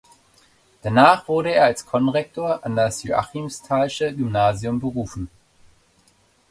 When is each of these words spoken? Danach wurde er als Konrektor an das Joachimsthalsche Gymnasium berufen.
Danach 0.81 1.27
wurde 1.27 1.53
er 1.53 1.65
als 1.65 1.85
Konrektor 1.85 2.65
an 2.65 2.75
das 2.75 3.03
Joachimsthalsche 3.03 4.11
Gymnasium 4.15 4.79
berufen. 4.79 5.29